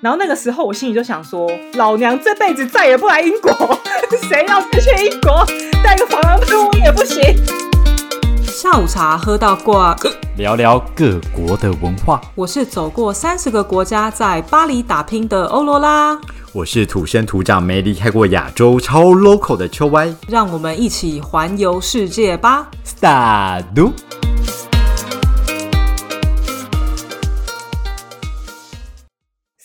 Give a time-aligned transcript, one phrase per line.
[0.00, 3.50] 然后那个时候我心里就想说，老娘这辈子再也不来英国，
[4.28, 5.46] 谁要去英国
[5.82, 7.22] 带个防狼喷雾也不行。
[8.44, 9.96] 下午茶喝到挂，
[10.36, 12.20] 聊聊各国的文化。
[12.34, 16.16] 我是走过三十个国家，在巴黎打拼的欧罗拉。
[16.52, 20.14] 我是土生土长、没离开过亚洲、超 local 的秋歪。
[20.28, 23.64] 让我们一起环游世界吧！Start。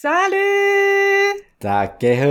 [0.07, 0.37] 沙律，
[1.59, 2.25] 大家好。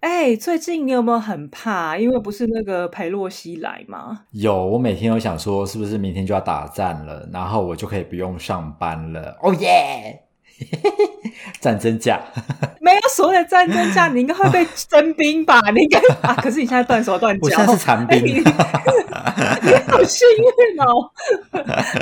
[0.00, 1.96] 哎，最近你有没有很怕？
[1.96, 4.24] 因为不是那个裴洛西来吗？
[4.32, 9.34] 有，我每天都想说，是不是明天就要打战了，然后我就可以不用上班了？
[9.40, 10.24] 哦耶！
[11.60, 12.20] 战争假
[12.80, 15.60] 没有所谓的战争假，你应该会被征兵吧？
[15.74, 18.40] 你应该啊，可是你现在断手断脚，我现在是残兵，你
[19.86, 21.10] 好幸运哦！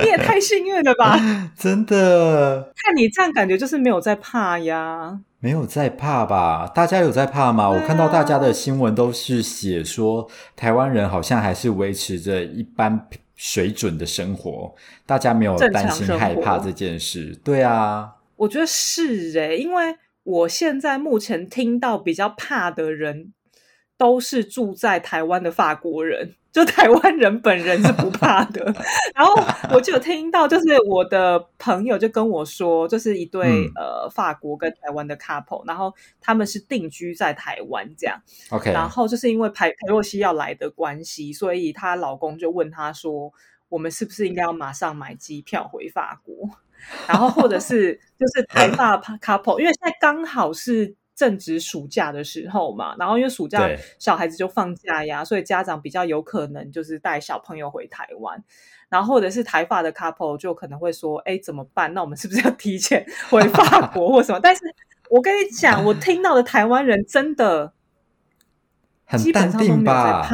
[0.02, 1.18] 你也太幸运了吧？
[1.58, 6.70] 真的，看你这样感觉就是没有在怕呀，没有在怕吧？
[6.74, 7.68] 大家有在怕吗？
[7.68, 17.38] 我看到大家的新闻都是写说，台湾人好像还是维持着一般水准的生活，大家没有担心害怕这件事。
[17.44, 18.12] 对啊。
[18.36, 23.32] 我觉得是诶，因为我现在目前听到比较怕的人，
[23.96, 28.62] 都是住在台湾的法国人，就台湾人本人是不怕的。
[29.14, 29.34] 然后
[29.72, 38.20] 我就有听到，就是我的朋友就跟我说，就是一对呃法国跟台湾的 couple，然后他们是定居在台湾这样。
[38.50, 43.32] OK，然后就是因为裴裴洛西要来的关系，所以她老公就问她说
[43.70, 46.50] ：“我们是不是应该要马上买机票回法国？”
[47.06, 58.42] 然后，或者是 就是台发 couple，因为现在刚好是正值暑假的时候嘛，然后因为暑假小孩子就放假呀，所以家长比较有可能就是带小朋友回台湾，
[58.88, 61.92] 然后或者是台发的 couple 就可能会说：“哎，怎么办？
[61.94, 64.60] 那我们是不是要提前 回法国或什么？”但是
[65.08, 67.72] 我跟你讲，我听到的台湾人真的
[69.04, 70.28] 很淡定吧？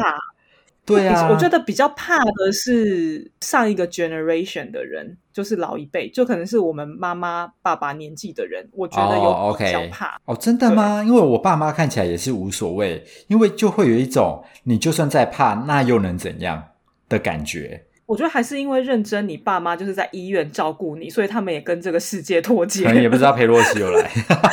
[0.85, 10.17] 对啊，我觉得比较怕的是上一个 generation 的人，就是老一辈，就可能是我们妈妈、爸爸年纪的人，我觉得有比较怕。
[10.25, 11.03] 哦，真的吗？
[11.03, 16.63] 因为我爸妈看起来也是无所谓，因为就会有一种你就算再怕，那又能怎样
[17.09, 17.85] 的感觉。
[18.05, 22.83] 我觉得还是因为认真，你爸妈就是在医院照顾你，所以他们也跟这个世界脱节。
[22.83, 24.07] 可能也不知道裴洛西有来，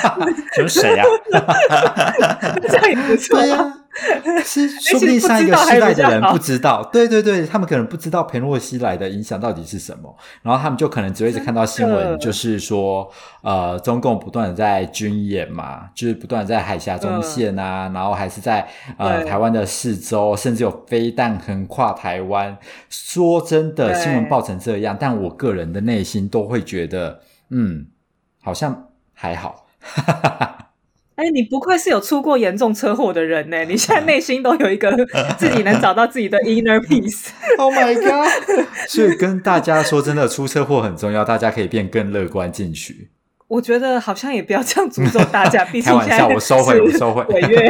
[0.54, 1.04] 是谁呀？
[2.62, 3.76] 这样也不错呀。
[4.44, 13.10] 是，说不定上一个时代的人 不知道，对对对，他们可能不知道裴洛西来的影响到底是什么，然后他们就可能只会一直看到新闻，就是说，
[13.42, 18.66] 呃，中共不断的在军演嘛，就是不断在海峡中线啊，然后还是在
[18.96, 22.56] 呃台湾的四周，甚至有飞弹横跨台湾。
[22.88, 27.86] 说真的，新闻报成这样，但我个人的内心都会觉得，嗯，
[28.42, 29.66] 好像还好。
[31.20, 33.62] 哎，你不愧是有出过严重车祸的人呢！
[33.66, 34.90] 你现在内心都有一个
[35.36, 37.26] 自己能找到自己的 inner peace。
[37.58, 38.66] Oh my god！
[38.88, 43.10] 所以跟大家说，真的出车祸很重要，大家可以变更乐观进取。
[43.48, 47.22] 我觉得好像也不要这样诅咒大家，毕竟现在，我收回，我收回。
[47.24, 47.68] 违约。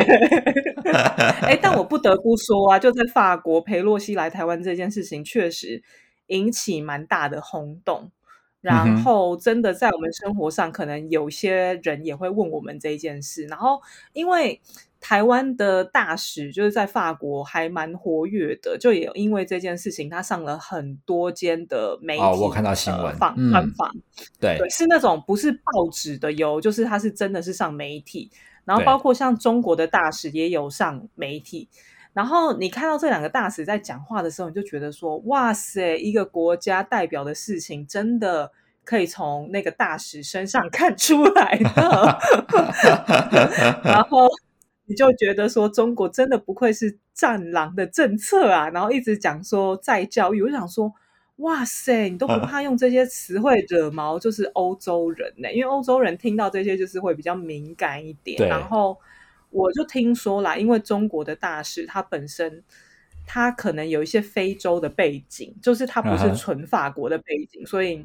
[1.40, 5.82] 哎，但我不得不说啊，就在法国，陪洛西来台湾这件事情，确实
[6.28, 8.12] 引起蛮大的轰动。
[8.60, 13.46] 然后，真的在我们生活上，可能有些人也会问我们这一件事。
[13.46, 13.80] 然后，
[14.12, 14.60] 因为
[15.00, 22.22] 台湾的大使就是在法国还蛮活跃的，就也因为这件事情，他上了很多间的媒体。
[22.22, 23.90] 哦，我看到新闻访专访，
[24.38, 28.30] 对，是那种不是报纸的哟，就是他是真的是上媒体。
[28.66, 31.68] 然后，包括像中国的大使也有上媒体。
[32.12, 38.50] 然后你看到这两个大使在讲话的时候，你就觉得说：“哇塞，一个国家代表的事情，真的
[38.84, 42.18] 可以从那个大使身上看出来的。
[43.86, 44.26] ”然后
[44.86, 50.92] 你就觉得说：“中国真的不愧是战狼的政策啊！”然后一直讲说在教育，我想说
[51.38, 55.52] ：“哇塞，你都不怕用这些词汇惹毛，就是欧洲人呢？
[55.52, 58.98] 因为欧洲人听到这些就是会比较敏感一点。”然后。
[59.50, 62.62] 我就听说啦，因为中国的大使他本身
[63.26, 68.04] 他可能有一些非洲的背景，就是他不是纯法国的背景，所以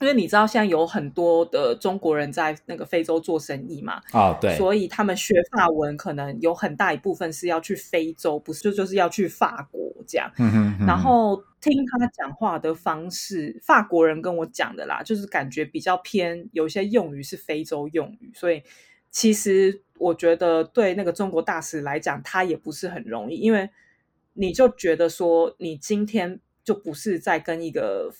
[0.00, 10.30] 因为你知道现在有很多的中国人在那个非洲做生意嘛，啊对，所以他们学法文可能有很大一部分是要去非洲，不是就就是要去法国这样。
[10.86, 18.62] 然后听他讲话的方式，法国人跟我讲的啦，就是感觉比较偏，有些用语是非洲用语，所以
[19.14, 19.80] 其实。
[19.96, 23.70] 我觉得对那个中国大使来讲，他也不是很容易，因为
[24.34, 28.10] 你就觉得说，你今天就不是在跟一个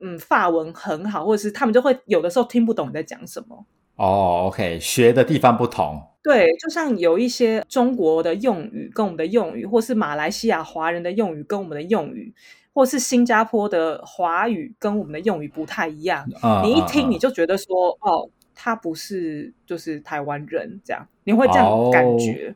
[0.00, 3.66] 嗯法文很好，或者是他们就会有的时候听不懂你在讲什么。
[3.96, 6.02] 哦，OK，学的地方不同。
[6.22, 12.34] 对，就像有一些中国的用语跟我们的用语，或是马来西亚华人的用语跟我们的用语，
[12.72, 16.26] 或是新加坡的华语跟我们的用语不太一样。
[16.64, 18.30] 你一听你就觉得说，哦，
[18.60, 22.52] 他不是就是台湾人这样，你会这样感觉。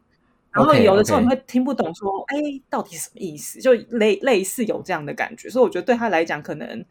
[0.51, 2.37] 然后有的时候你会听不懂，说，哎，
[2.69, 3.61] 到底什么意思？
[3.61, 5.49] 就类类似有这样的感觉。
[5.49, 6.85] 所以我觉得对他来讲，可能。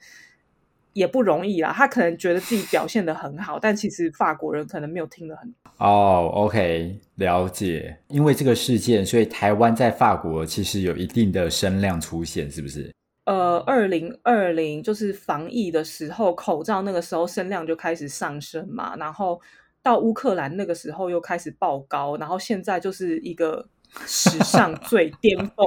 [0.93, 6.29] 也不容易啦，他可能觉得自己表现的很好，但其实法国人可能没有听得很哦。
[6.33, 7.97] OK，了解。
[8.09, 12.91] 因为这个事件，所以台湾在法国其实有一定的声量出现，是不是？
[13.31, 19.39] 呃，二零二零就是防疫的时候，口罩那个时候声量就开始上升嘛，然后
[19.81, 23.65] 到乌克兰那个时候又开始爆高，然后现在就是一个
[24.05, 25.65] 史上 最巅峰。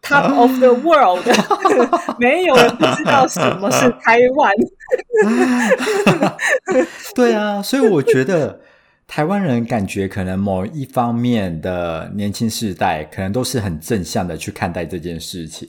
[0.00, 1.26] Top of the world，
[2.20, 4.52] 没有人不知道什么是台湾。
[7.16, 8.60] 对啊，所以我觉得
[9.08, 15.68] 台湾人感觉可能某一方面的年轻世代，可能都是很正向的去看待这件事情。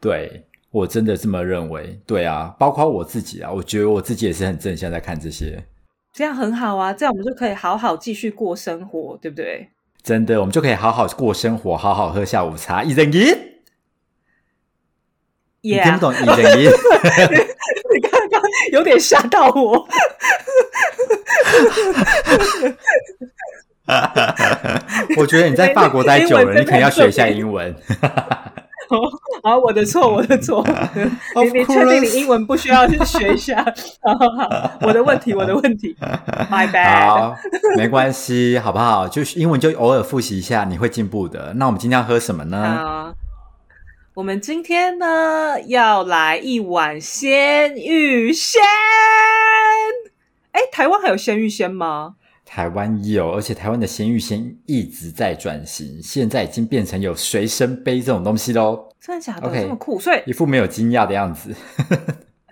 [0.00, 2.00] 对我真的这么认为。
[2.06, 5.64] 对啊，包括我自己啊，我觉得我自己也是很正向在看这些。
[6.12, 9.68] 这样很好啊，这样我们就可以好好继续过生活，对不对？
[10.02, 12.82] 真的，我们就可以好好过生活，好好喝下午茶。
[12.82, 13.26] 一人一，
[15.60, 16.64] 你听不懂一人一？
[16.64, 18.40] 你刚刚
[18.72, 19.88] 有点吓到我。
[25.16, 27.74] 我觉得你在法国待久了，你可能要学一下英文。
[29.42, 30.64] 好，我的错，我的错。
[31.44, 33.62] 你你确定你英文不需要去学一下？
[34.02, 35.96] 好，我的问题，我的问题。
[36.50, 37.06] My bad。
[37.06, 37.36] 好，
[37.76, 39.06] 没关系，好不好？
[39.08, 41.52] 就是英文就偶尔复习一下，你会进步的。
[41.54, 43.14] 那我们今天要喝什么呢？
[44.14, 48.60] 我们今天呢要来一碗鲜芋仙。
[50.50, 52.14] 哎，台湾还有鲜芋仙吗？
[52.48, 58.88] 台湾有，而且台湾的鲜芋仙一直在转型，现在已经变成有随身杯这种东西喽。
[58.98, 59.54] 真的假的？
[59.54, 61.54] 这么酷，所以一副没有惊讶的样子，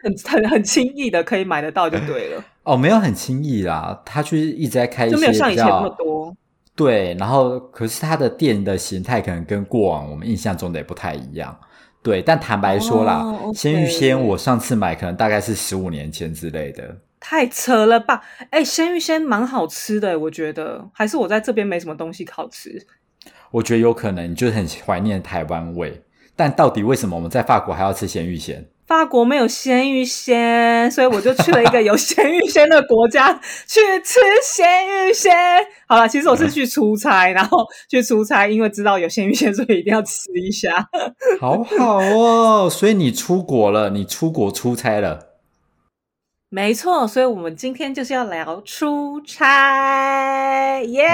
[0.03, 2.45] 很 很很轻易的可以买得到就对了。
[2.65, 6.37] 哦，没有很轻易啦，他就是一直在开，就没有像以前那么多。
[6.75, 11.59] 对，然后可是他的店的形态可能跟过往我们印象中的也不太一样。
[12.03, 16.95] 对，但坦白说啦，鲜芋仙我上次买可能大概是十五年前之类的。
[17.29, 18.23] 太扯了吧！
[18.51, 22.87] 哎，鲜芋仙蛮好吃的，我觉得还是我在这边没什么东西好吃。
[23.51, 26.05] 我觉得有可能你就是很怀念台湾味，
[26.37, 28.69] 但到底为什么我们在法国还要吃鲜芋仙？
[28.87, 33.33] 法国没有鲜芋仙，所以我就去了一个有鲜芋仙的国家
[33.67, 35.35] 去吃鲜芋仙。
[35.89, 40.89] 好了，其实我是去出差， 然后去出差，因为知道有鲜芋仙，所以一定要吃一下。
[41.41, 45.33] 好好哦，所以你出国了，你出国出差了。
[46.49, 51.09] 没错，所以我们今天就是要聊出差，耶！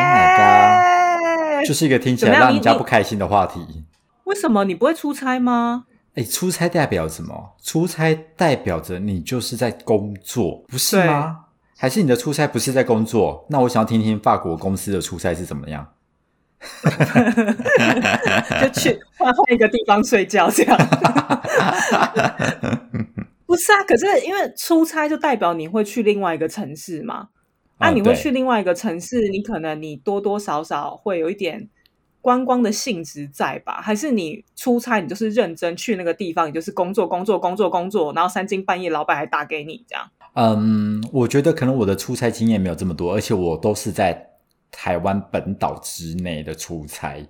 [1.66, 3.84] 就是一个听起来让人家不开心的话题。
[4.24, 5.84] 为什么你不会出差吗？
[6.14, 7.54] 哎，出差代表什么？
[7.62, 11.38] 出差代表着你就是在工作，不是吗？
[11.78, 13.46] 还是你的出差不是在工作？
[13.48, 15.88] 那我想要听听法国公司的出差是怎么样？
[18.60, 20.78] 就去换换一个地方睡觉，这样。
[23.52, 27.28] 不是啊，可是因为出差就代表你会去另外一个城市嘛？
[27.76, 31.68] 啊，你会去另外一个城市，你可能你多多少少会有一点
[32.22, 33.82] 观光的性质在吧？
[33.82, 40.10] 还是你出差，你就是认真去那个地方，你就是工作工作工作工作，然后三更半夜老板还打给你这样？
[40.32, 44.30] 嗯，我觉得可能我的出差经验没有这么多，而且我都是在
[44.70, 47.22] 台湾本岛之内的出差，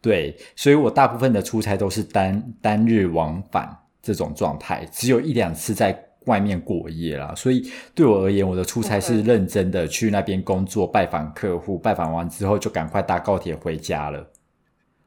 [0.00, 3.76] 对，所以我大部分的出差都是单单日往返。
[4.02, 14.26] 这种状态只有一两次在外面过夜啦，所以对我而言，我的出差是认真的去那边工作、拜访客户，拜访完之后就赶快搭高铁回家了。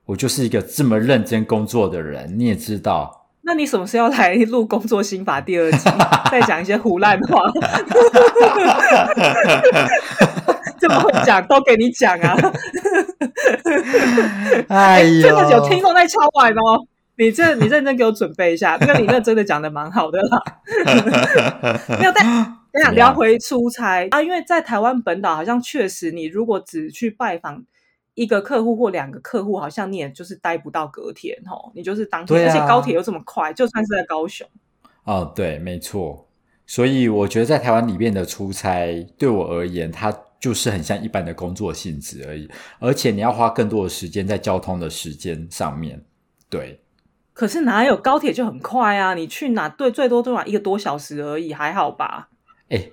[0.05, 3.27] 我就是一个这么认真工作的人，你也知道。
[3.43, 5.89] 那你什么时候来录《工作心法》第二集，
[6.31, 7.43] 再讲一些胡乱话？
[10.79, 12.36] 这么会讲，都给你讲啊！
[14.69, 16.86] 哎呀，真的有听众在敲碗哦。
[17.18, 20.39] 你这你认真给我准备一下，那你那真的讲的蛮好的啦。
[22.00, 22.25] 没有，但
[22.72, 27.63] 等下聊回出差啊，因为在台湾本岛，好像确实你如果只去拜访
[28.13, 34.48] 一个客户或两个客户，好像你也就是待不到隔天哦，你就是当天，而且高铁又这么快，就算是在高雄。
[35.03, 36.27] 哦，对，没错。
[36.65, 42.50] 所以我觉得在台湾里面的出差，对我而言，它就是很像一般的工作性质而已，
[42.80, 46.01] 而且你要花更多的时间在交通的时间上面，
[46.50, 46.80] 对。
[47.41, 49.15] 可是哪有高铁就很快啊？
[49.15, 52.29] 你去哪对最多多少一个多小时而已，还好吧？
[52.69, 52.91] 哎，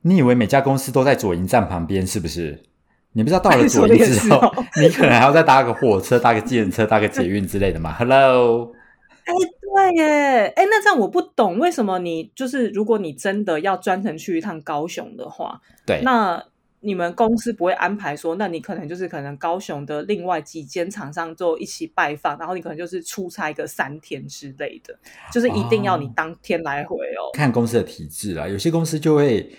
[0.00, 2.62] 你以为每家公司都在左营站旁边是不是？
[3.12, 4.40] 你不知道到了左营之后，
[4.80, 8.72] 你可能还要再搭个火车、搭个计程车、搭个捷运之类的嘛？Hello，
[9.26, 16.42] 哎，对耶，哎，那这样我不懂，为什么你就是如果你真的要专程去一趟高雄的话，对，那。
[16.84, 24.94] 你们公司不会安排说，那你可能就是可能高雄的另外几间厂商就一起拜访，然后你可能就是出差个三天之类的，
[25.32, 27.32] 就是一定要你当天来回哦。
[27.32, 29.50] 看公司的体制啦，有些公司就会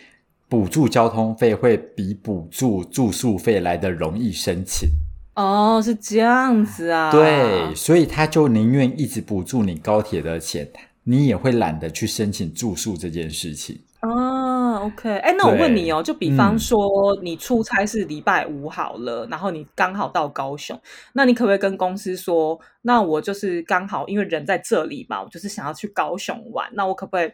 [0.48, 4.88] 补助交通费，会比补助住宿费来的容易申请。
[5.34, 7.12] 哦，是这样子啊。
[7.12, 10.70] 对，所以他就宁愿一直补助你高铁的钱，
[11.04, 13.82] 你也会懒得去申请住宿这件事情。
[14.02, 20.80] 哦，OK，哎，那我问你哦，就比方说你出差是礼拜五好了，然后你刚好到高雄，
[21.14, 27.32] 那你可不可以跟公司说，那我就是刚好因为人在这里嘛，我就是想要去高雄玩，那我可不可以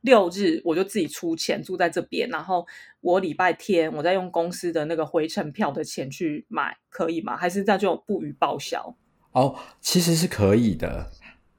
[0.00, 2.66] 六日我就自己出钱住在这边，然后
[3.00, 7.36] 我礼拜天我再用公司的那个回程票的钱去买，可以吗？
[7.36, 8.96] 还是这样就不予报销？
[9.32, 11.10] 哦，其实是可以的，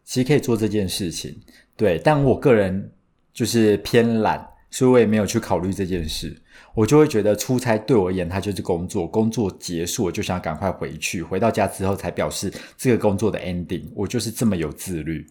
[0.04, 1.40] 其实可以做这件事情，
[1.78, 2.92] 对，但我个人。
[3.36, 6.36] 就是偏懒，所以我也没有去考虑这件事。
[6.74, 13.86] 我就会觉得出差对我而言，它就是工作，工作结束我就想赶快回去，回到家之后才表示这个工作的 ending。
[13.96, 15.26] 我就是这么有自律。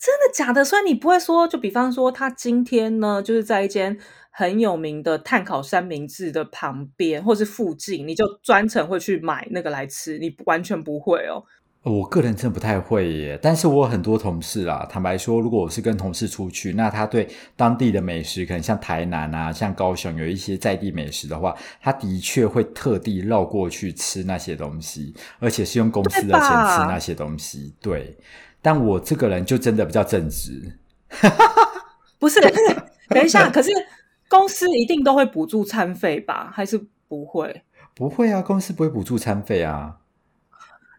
[0.00, 0.64] 真的假的？
[0.64, 3.96] 所以你不会说，就比方说他今天呢，就是在一间
[4.32, 10.18] 很有名的碳烤三明治的旁边，或是附近，你就专程会去买那个来吃？
[10.18, 11.44] 你完全不会哦。
[11.84, 27.74] 我个人真的不太会耶，但是我很多同事啊，坦白说，如果我是跟同事出去，那他对当地的美食，可能像台南啊、像高雄有一些在地美食的话，他的确会特地绕过去吃那些东西，而且是用公司的钱吃那些东西。
[27.80, 28.16] 对，
[28.60, 30.78] 但我这个人就真的比较正直。
[32.20, 32.40] 不是，
[33.08, 33.70] 等一下，可是
[34.28, 36.48] 公司一定都会补助餐费吧？
[36.54, 37.64] 还是不会？
[37.92, 39.96] 不会啊，公司不会补助餐费啊。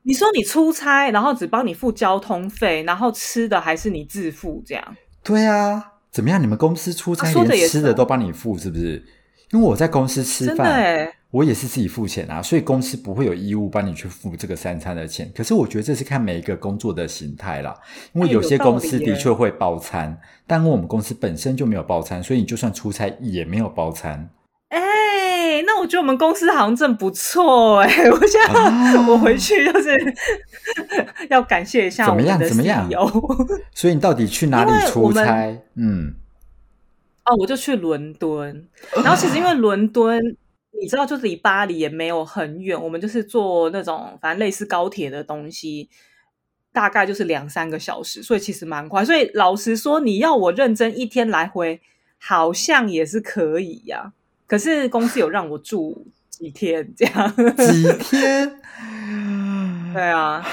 [0.04, 4.98] 你说你出差，然后只帮你付交通费，然后吃的还是你自付这样？
[5.24, 6.42] 对啊，怎么样？
[6.42, 9.04] 你们公司出差连吃的都帮你付，是不是？
[9.52, 15.32] 因为我在公司吃饭，我也是自己付钱啊，所以公司不会有义务帮你去付这个三餐的钱。
[15.36, 17.74] 可是我觉得这是看每一个工作的形态啦，
[18.14, 24.28] 因为有些公司的确会包餐，但我们公司本身就没有包餐，所以你就算出差也没有包餐。
[25.62, 27.88] 那我觉得我们公司好像真不错哎！
[28.10, 30.16] 我现在我回去就是
[31.30, 32.90] 要感谢一下怎么样怎么样
[33.74, 35.56] 所以你到底去哪里出差？
[35.76, 36.14] 嗯，
[37.26, 38.68] 哦，我就去伦敦。
[38.96, 40.20] 然后其实因为伦敦，
[40.82, 45.90] 你知道，就是离巴黎也没有很远，我们就是坐那种反正类似高铁的东西，
[46.72, 49.06] 大概就是两三个小时，所以其实蛮快。
[49.06, 51.80] 所以老实说，你要我认真一天来回，
[52.20, 54.14] 好像也是可以呀。
[54.54, 58.60] 可是公司有让我住几天，这样几天？
[59.92, 60.46] 对啊，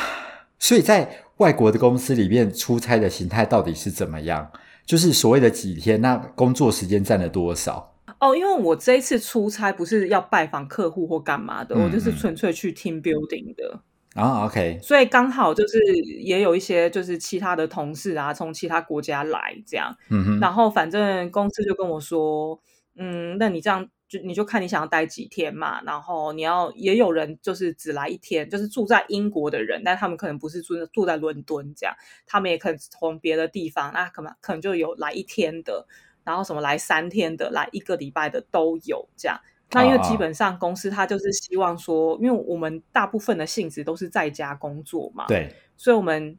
[0.58, 4.50] 所以在外国的公司里面出差的形态到底是怎么样？
[4.86, 7.94] 就是所谓的几天，那工作时间占了多少？
[8.20, 13.82] 哦，因为我这一次出差不是要拜访客户或干嘛的，我就是纯粹去 team building 的
[14.14, 14.46] 啊。
[14.46, 15.76] OK，所以刚好就是
[16.22, 22.58] 也有一些就是其他的同事啊，从其他国家来这样，嗯哼，然后反正公司就跟我说。
[22.96, 31.94] 嗯，那你这样就你就看你想要待几天嘛，然后你要也有人就是只来一天，就是住在英国的人，但他们可能不是住住在伦敦这样，
[32.26, 35.86] 他们也可能从别的地方，那可能可能就有来一天的，
[36.24, 39.40] 然后什么来三天的，来一个礼拜的都有这样。
[39.72, 46.36] 那因为基本上公司他就是希望说，因为我们大部分的性质都是在家工作嘛，对，所以我们。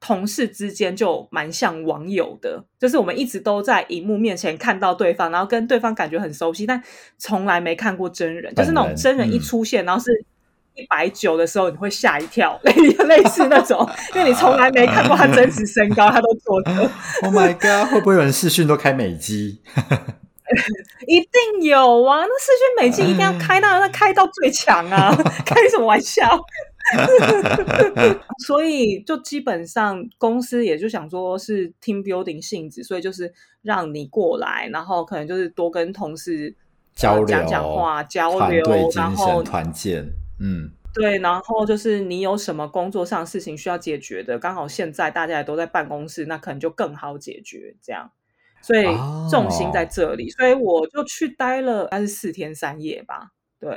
[0.00, 6.82] 同事之间就蛮像网友的，就是我们一直都在荧幕面前看到对方，然后跟对方感觉很熟悉，但
[7.18, 8.54] 从来没看过真人。
[8.54, 10.10] 就是那种真人一出现，然后是
[10.74, 12.72] 一百九的时候，你会吓一跳，类
[13.04, 16.90] 类似那种，因为你从来没看过他真实身高，他都做的。
[17.22, 17.92] Oh my god！
[17.92, 19.60] 会不会有人视讯都开美机？
[21.06, 22.24] 一定有啊！
[22.24, 25.14] 那视讯美机一定要开到那开到最强啊！
[25.46, 26.26] 开什么玩笑？
[28.46, 33.32] 所以就基本上公司也就想说是 team building 性质，所以就是
[33.62, 36.54] 让你过来，然后可能就是多跟同事
[36.94, 40.04] 交流、讲讲话、交流，然后团建。
[40.40, 47.76] 嗯，对，然后就是你有什么工作上事情需要解决的，刚好现在大家也都在办公室，那可能就更好解决。
[47.82, 48.10] 这样，
[48.62, 48.84] 所以
[49.30, 53.32] 重心在这里，所以我就去待了，大概是四天三夜吧。
[53.60, 53.70] 对，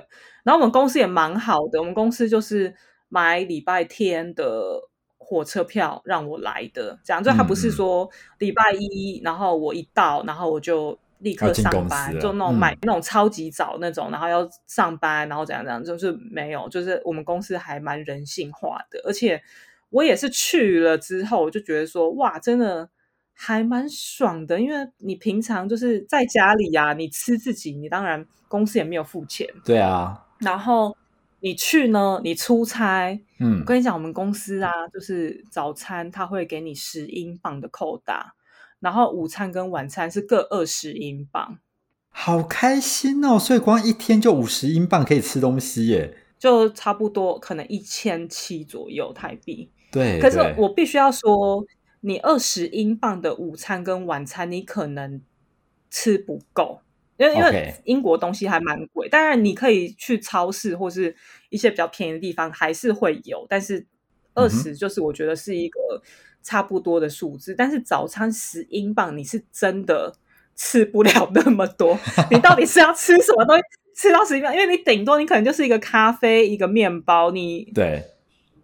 [0.43, 2.73] 然后我们公司也蛮好的，我们公司就是。
[3.13, 4.89] 买礼拜天的
[5.19, 19.39] 火车票让我来的，这样就他不是说礼拜一，然后我一到，然后我就立刻上班，就那种买那种超级早那种，然后要上班，然后怎样怎样，就是没有，就是我们公司还蛮人性化的，而且
[19.91, 22.89] 我也是去了之后，我就觉得说哇，真的
[23.31, 30.97] 还蛮爽的，因为你平常就是在家里呀，你吃自己，你当然公司也没有付钱，对啊，然后
[31.43, 38.33] 你去呢，你出差，嗯，我跟你讲，我们公司啊，就是早餐他会给你十英镑的扣打。
[38.79, 41.59] 然后午餐跟晚餐是各二十英镑，
[42.09, 43.37] 好开心哦！
[43.37, 49.69] 所以光一天就五十英镑可以吃东西耶，就差不多可能一千七左右台币。
[49.91, 51.65] 对，可是我必须要说，
[51.99, 55.21] 你二十英镑的午餐跟晚餐，你可能
[55.89, 56.79] 吃不够，
[57.29, 59.07] 因为因为英国东西还蛮贵。
[59.09, 61.15] 当然，你可以去超市或是
[61.49, 63.45] 一些比较便宜的地方，还是会有。
[63.49, 63.85] 但是
[64.33, 65.79] 二十就是我觉得是一个。
[66.45, 70.13] 差不多的数字，但是早餐十英镑，你是真的
[70.57, 71.97] 吃不了那么多。
[72.29, 73.63] 你到底是要吃什么东西？
[73.95, 74.53] 吃到十英镑？
[74.53, 77.31] 因为你顶多你可能就是一个咖啡，一个面包。
[77.31, 78.03] 你对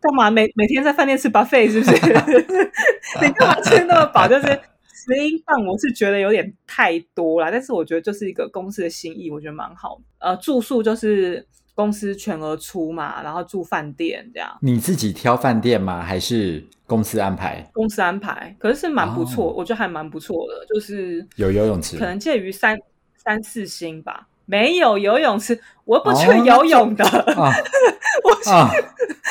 [0.02, 1.96] 干嘛每每天在饭店吃 buffet 是不是？
[3.26, 4.28] 你干嘛吃那么饱？
[4.28, 4.60] 就是
[5.06, 7.52] 十英镑，我是觉得有点太多了。
[7.52, 10.02] 但是我觉得就是一个公司的心意，我觉得蛮好。
[10.20, 14.58] 呃，住宿就是公司全额出嘛，然后住饭店这样。
[14.62, 16.02] 你自己挑饭店吗？
[16.02, 16.64] 还是？
[16.90, 22.76] 公司安排，公司安排，可是是蛮不错，我觉得还蛮不错的，就是有游泳池，可能介于三
[23.16, 24.28] 三四星吧。
[24.50, 27.06] 没有游泳池，我不去游泳的。
[28.24, 28.50] 我去，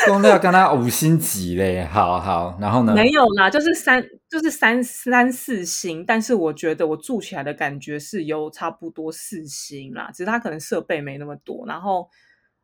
[0.07, 2.95] 公料跟他五星级嘞，好好，然后呢？
[2.95, 12.09] 没有啦，就是三，就是三三四星，但是我觉得我住起来的感觉是有差不多四星啦，只是它可能设备没那么多，然后。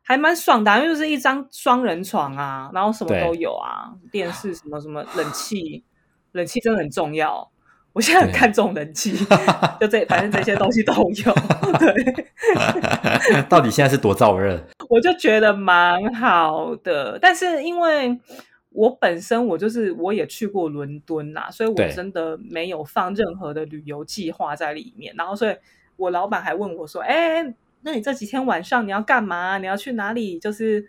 [0.07, 5.83] 还蛮爽的，因为就是一张双人床啊，然后什么都有啊，电视什么什么，冷气，
[6.33, 7.49] 冷气真的很重要。
[7.95, 9.15] 我现在很看重人气，
[9.79, 11.33] 就这，反正这些东西都有。
[11.79, 14.61] 对， 到底现在是多燥热？
[14.89, 18.19] 我就觉得蛮好的，但是因为
[18.71, 25.15] 我本身我就是我也去过伦敦呐，所以我真的没有放任何的旅游计划在里面。
[25.17, 25.55] 然后，所以
[25.95, 27.55] 我老板还问我说：“哎。”
[27.87, 29.59] 那你这几天晚上你要干嘛？
[29.59, 30.39] 你要去哪里？
[30.39, 30.83] 就是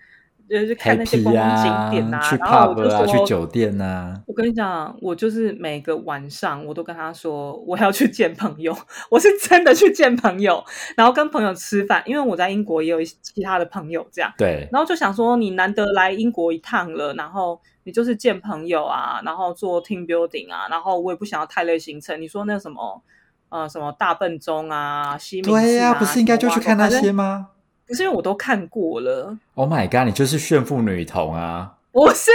[0.49, 2.21] 就是看那些观光景点呐。
[2.41, 4.15] 然后我就说去酒店呐。
[4.27, 8.77] 我跟你讲，我就是每个晚上我都跟他说我要去见朋友，
[9.11, 10.65] 我是真的去见朋友，
[10.97, 12.03] 然后跟朋友吃饭。
[12.07, 14.69] 因为我在英国也有其他的朋友，这样对。
[14.73, 22.21] 然后就想说，你难得来英国一趟了，然后你就是见朋友啊，然后做 team building 啊，然后我也不想要太累行程。
[22.21, 23.03] 你说那什么？
[23.49, 27.51] 呃，什么大笨钟啊，西敏对呀，不是应该就去看那些吗？
[27.87, 29.37] 不是因为我都看过了。
[29.55, 31.73] Oh my god，你就是炫富女童啊！
[31.93, 32.31] 不是，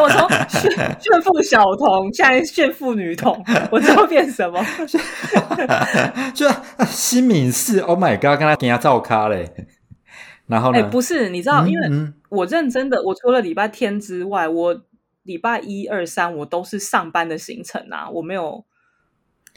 [0.00, 4.64] 我从炫炫富小童，现在炫富女童，我知道变什么？
[6.32, 6.46] 就
[6.86, 9.50] 新敏寺，Oh my god，跟他给他照咖嘞。
[10.46, 10.78] 然后呢？
[10.78, 14.82] 哎，不是，你知道，因为我认真的，我除了礼拜天之外，我
[15.24, 18.64] 礼拜一二三我都是上班的行程啊，我没有。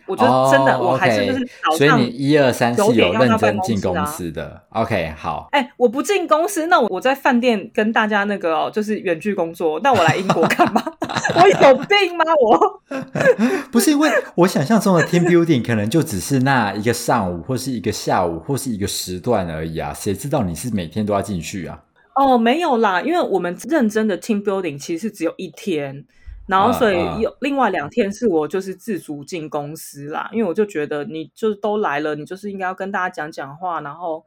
[0.08, 4.62] 我觉得真的，我还是就是早上一二三是有认真进公司的。
[4.70, 5.50] OK，好。
[5.52, 9.80] 哎，我不进公司，那我在饭店跟大家那个哦，就是远距工作。
[9.84, 10.82] 那我来英国干嘛？
[11.36, 12.26] 我有病吗？
[12.42, 12.82] 我
[13.72, 19.94] 不是因为我想象中的 team building 可能就只是那一个上午，或是一个下午，或是一个时段而已啊。
[19.94, 21.80] 谁知道你是每天都要进去啊？
[22.16, 26.06] 哦，没有啦，因为我们认真的 team building 其实只有一天。
[26.48, 34.26] 然后，所以有另外两天是我就是自主进公司啦，因为我就觉得你就都来了，你就是应该要跟大家讲讲话，然后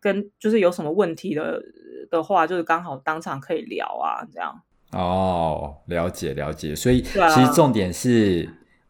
[0.00, 1.62] 跟就是有什么问题的
[2.10, 4.60] 的话，就是刚好当场可以聊啊，这样。
[4.90, 8.48] 哦，了解了解，所以其实重点是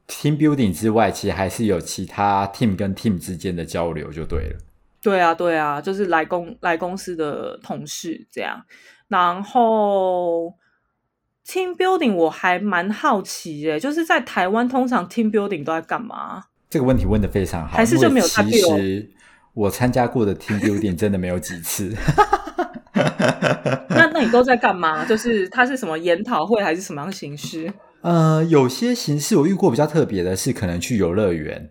[0.08, 4.56] team building 之外，其实还是有其他 team 跟 team 之间的交流就对了。
[5.02, 8.64] 对啊，对啊，就是来公来公司的同事这样，
[9.08, 10.54] 然后。
[11.46, 16.44] Team building 我还蛮好奇耶，就是在台湾通常 Team building 都在干嘛？
[16.68, 18.26] 这个问题问的非常好，还是就没有？
[18.26, 19.10] 其实
[19.54, 21.92] 我参加过的 Team building 真的没有几次。
[23.88, 25.04] 那那你都在干嘛？
[25.04, 27.72] 就是它是什么研讨会还是什么样形式？
[28.02, 31.70] 呃，有些形式我遇过比较特别的是，可能去游乐园，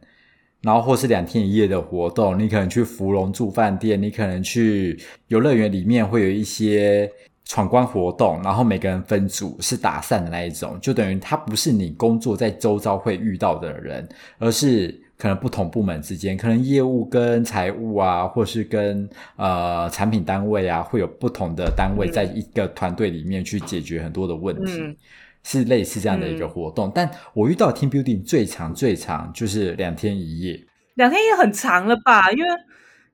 [0.62, 2.38] 然后或是两天一夜的活动。
[2.38, 7.10] 你可能去芙蓉住饭店，你可能去游乐园里面会有一些。
[7.50, 14.08] 闯关活动，然后每个人分组是打散的那一种，就等于他不是你工作在周遭会遇到的人，
[14.38, 24.96] 而是可能不同部门之间，可能业务跟财务啊，或是跟呃产品单位啊，会有不同的单位在一个团队里面去解决很多的问题，
[25.44, 26.92] 是类似这样的一个活动。
[26.94, 30.64] 但我遇到 team building 最长最长就是两天一夜。
[30.94, 32.30] 两天也很长了吧？
[32.32, 32.50] 因为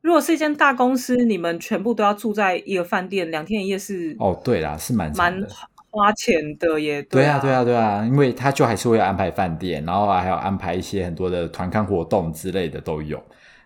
[0.06, 5.44] 如果是一间大公司，你们全部都要住在一个饭店，两天一夜是哦，对啦，是蛮蛮
[5.90, 13.20] 花钱的，也对啊，对啊，对啊，因为他就还是会安排饭店，然后还有安排一些很多的团康活动之类的都有，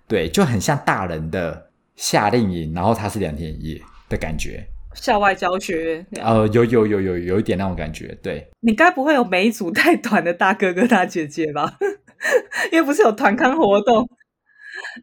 [0.08, 4.66] 对，就很像大人的夏令营，然后它是两天一夜的感觉。
[4.94, 8.48] 校外教学，呃，有有有有有一点那种感觉，对。
[8.62, 11.78] 你该不会有每一组带团的大哥哥大姐姐吧？
[12.72, 14.10] 因为不是有团康活动，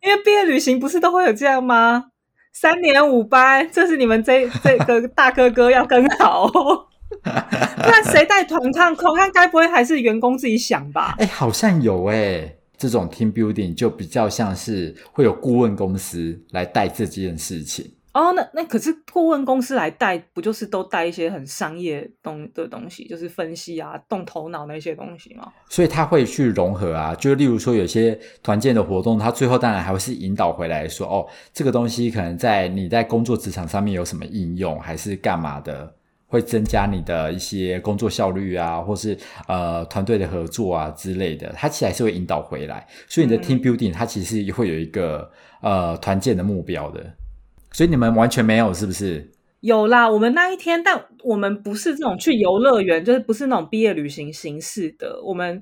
[0.02, 2.04] 因为毕业旅行不是都会有这样吗？
[2.52, 6.48] 三年五班，这是你们这这个 大哥哥要跟好，
[7.22, 8.94] 不然谁带团看？
[8.96, 11.14] 团看该不会还是员工自己想吧？
[11.18, 17.92] 哎，好像有哎，这种 team building 就比较像是会有顾问公司来带这件事情。
[18.16, 25.52] 哦，那那可是顾问公司来带，不就是都带一些很商业东的东西，就是分析啊、动头脑那些东西吗？
[25.68, 35.94] 所以他会去融合啊，就例如说有些团建的活动，他最后当然还会是引导回来说，哦，这个东西可能在你在工作职场上面有什么应用，还是干嘛的，
[36.26, 39.14] 会增加你的一些工作效率啊，或是
[39.46, 42.86] 呃团队的合作啊之类的，他其实还是会引导回来。
[43.06, 47.04] 所以你的 team building 它其实会有一个呃团建的目标的。
[47.72, 49.30] 所以你们完全没有是不是？
[49.60, 55.20] 有啦，我们那一天，但我们不是这种去游乐园，就是不是那种毕业旅行形式的。
[55.24, 55.60] 我们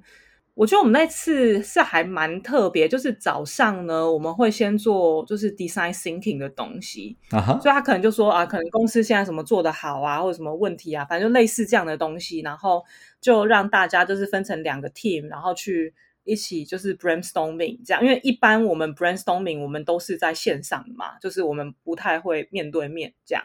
[0.54, 12.84] 我觉得我们那次是还蛮特别，就是早上呢，我们会先做就是 design thinking 的东西啊，所以他可能就说啊，可能公司现在什么做的好啊，或者什么问题啊，反正就类似这样的东西，然后
[13.20, 15.94] 就让大家就是分成两个 team，然后去。
[16.24, 23.44] 一起就是 brainstorming 这样，因为一般我们 brainstorming 我们都是在线上嘛，就是我们不太会面对面这样。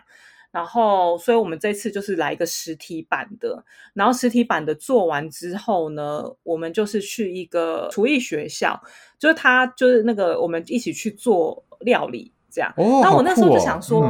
[0.51, 3.63] 然后，所以我们这次就是来一个实体版的。
[3.93, 8.81] 然后实体版的做完之后呢，我们就是去一个厨艺学校，
[9.19, 12.73] 就是他就是那个我们一起去做料理这样。
[12.77, 14.03] 哦，然后我那时候就想说，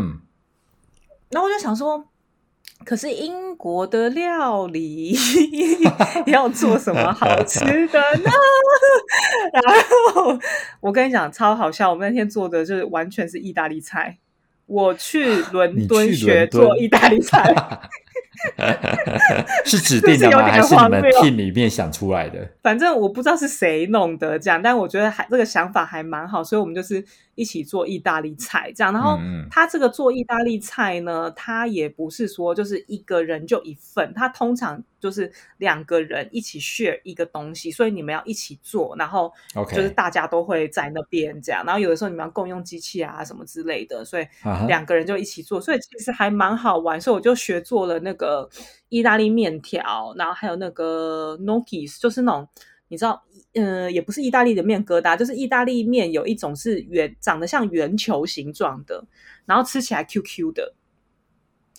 [1.29, 2.08] 然后我就想说。
[2.86, 5.15] 可是英国的料理
[6.26, 8.32] 要做什么 好吃的呢？
[9.54, 9.63] 然
[10.13, 10.38] 后
[10.80, 11.89] 我跟你讲，超好笑。
[11.92, 14.18] 我们那天做的就是完全是意大利菜。
[14.65, 17.54] 我去伦敦学做意大利菜。
[19.65, 20.44] 是指定的吗？
[20.50, 22.48] 还是你们 team 里面想出来的？
[22.63, 27.04] 反正我不知道是谁弄的这样，但我觉得还这个想法还蛮好，所以我们就是
[27.39, 28.91] 一起做意大利菜这样。
[28.91, 29.17] 然后
[29.49, 39.32] 他这个做意大利菜呢，他也不是说就是一个人就一份，他通常就是两个人一起 share 一个东西，所以你们要一起做，然后
[39.71, 41.63] 就是大家都会在那边这样。
[41.65, 44.28] 然后有的时候你们要共用机器啊什么之类的，所以
[44.67, 46.99] 两个人就一起做，所以其实还蛮好玩。
[46.99, 48.49] 所以我就学做了那个。
[48.89, 52.49] 意大利面条，然后还有那个 gnocchi，就是那种
[52.89, 53.23] 你知道，
[53.54, 59.04] 呃，也不是意大利的面疙瘩，就是意大利面有一种是圆，长得像圆球形状的，
[59.45, 60.73] 然后吃起来 Q Q 的，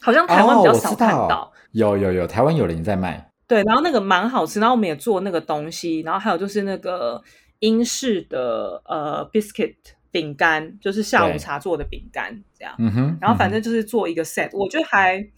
[0.01, 1.53] 好像台湾比较少看到。
[1.73, 3.31] 有有有，台湾有人在卖。
[3.47, 7.23] 对，然后那个蛮好吃，然后我们也做那个东西，然后还有就是那个
[7.59, 9.75] 英式的呃 biscuit
[10.11, 12.75] 饼干，就是下午茶做的饼干，这样。
[12.79, 13.19] 嗯哼。
[13.21, 15.29] 然后反正就是做一个 set，我觉得还。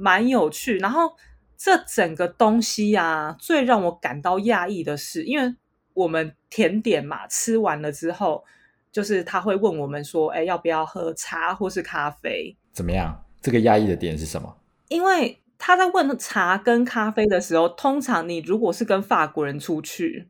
[0.00, 1.12] 蛮有趣，然后
[1.58, 5.56] 这整个东西呀，最让我感到讶异的是，因为
[5.92, 8.44] 我们甜点嘛，吃完了之后，
[8.92, 13.24] 就是他会问我们说：“哎，要不要喝茶或是咖啡？”怎么样？
[13.42, 14.56] 这个讶异的点是什么？
[14.88, 20.28] 因为他在问茶跟咖啡的时候，通常你如果是跟法国人出去，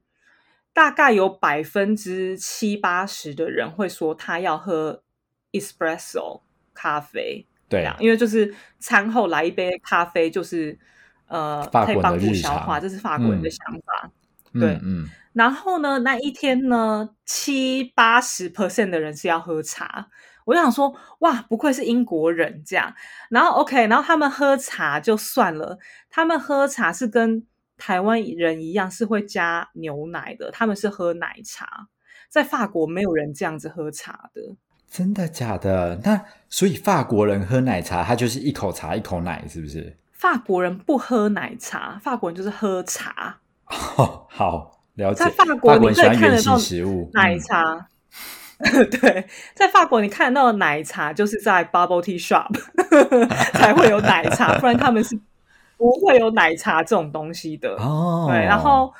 [0.73, 5.03] 大概有百分之七八十的人会说他要喝
[5.53, 6.41] espresso
[6.73, 7.47] 咖啡。
[7.69, 10.79] 对，因为就是餐后来一杯咖啡，就是
[11.29, 14.11] 呃，可以帮助消化，这是法国人的想法。
[14.53, 15.07] 对，嗯。
[15.35, 20.09] 然后呢，那一天呢，七八十 percent 的人是要喝茶。
[20.45, 22.95] 我就想说，哇，不愧是英国人这样。
[23.29, 30.51] 然后 OK，然后他们喝茶就算了，他们喝茶是跟台湾人一样，是会加牛奶的。
[30.51, 31.89] 他们是喝奶茶，
[32.31, 34.57] 在法国没有人这样子喝茶的。
[34.91, 36.01] 真的假的？
[36.03, 39.99] 那所以法国人喝奶茶，他就是一口茶一口奶，是不是？
[40.19, 43.39] 法国人不喝奶茶，法国人就是喝茶。
[43.67, 45.25] 好了解。
[45.25, 47.89] 在法国你可以看得到食物奶茶。
[48.91, 52.53] 对，在法国你看得到的奶茶，就是在 bubble tea shop
[53.55, 55.19] 才会有奶茶，不然他们是
[55.77, 57.77] 不会有奶茶这种东西的。
[57.77, 58.93] 哦，对，然后。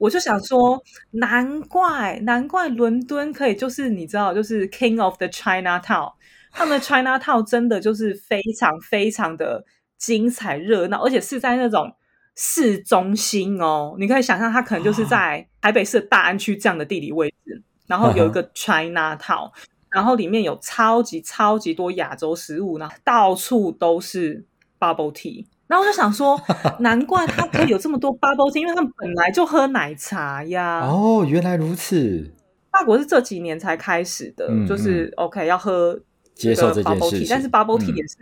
[0.00, 6.12] 我就想说，难怪难怪伦敦可以，就是你知道，就是 King of the China Town，
[6.52, 9.64] 他们的 China Town 真的就是非常非常的
[9.98, 11.92] 精彩热闹，而且是在那种
[12.36, 13.96] 市中心哦。
[13.98, 19.50] 你可以想象，它可能就是在台北市大安区这样的地理位置，然后有一个 China Town，
[19.90, 24.46] 然后里面有超级超级多亚洲食物，然后到处都是
[24.78, 25.44] bubble tea。
[25.66, 26.40] 然后我就想说，
[26.80, 30.80] 难怪他可以有这么多 bubble tea，因为他们本来就喝奶茶呀。
[30.80, 32.32] 哦，原来如此。
[32.70, 35.98] 法国是这几年才开始的，就是 OK 要喝
[36.34, 38.16] 接受这件事情，但是 bubble tea 也是，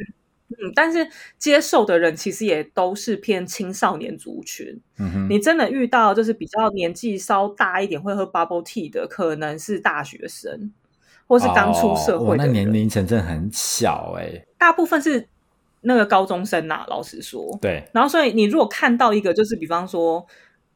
[0.48, 4.80] 嗯，但是接受的人其实也都是偏青少年族群。
[4.98, 10.72] 嗯哼，你真的遇到就是比较年纪稍大一点会喝 bubble tea 的，可能是大学生
[11.26, 14.44] 或是刚出社会的，那年龄层真的很小哎。
[14.58, 15.28] 大部分是
[15.80, 17.58] 那个高中生呐，老实说。
[17.60, 17.88] 对。
[17.92, 20.26] 然后，所以你如果看到一个，就是比方说